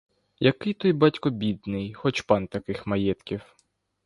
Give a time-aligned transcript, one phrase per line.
[0.39, 3.55] Який той батько бідний, хоч пан таких маєтків.